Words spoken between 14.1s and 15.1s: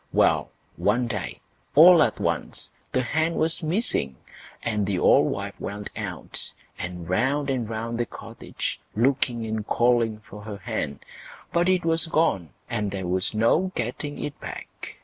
it back.